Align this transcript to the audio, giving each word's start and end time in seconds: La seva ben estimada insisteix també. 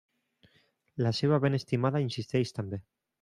La 1.07 1.11
seva 1.17 1.39
ben 1.43 1.57
estimada 1.59 2.01
insisteix 2.09 2.57
també. 2.61 2.81